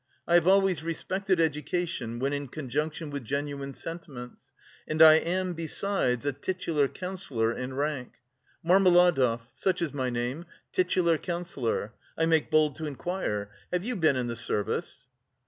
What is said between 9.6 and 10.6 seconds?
is my name;